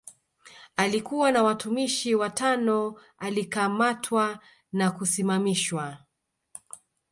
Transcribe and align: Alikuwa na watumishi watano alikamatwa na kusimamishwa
Alikuwa 0.77 1.31
na 1.31 1.43
watumishi 1.43 2.15
watano 2.15 2.99
alikamatwa 3.19 4.39
na 4.71 4.91
kusimamishwa 4.91 5.97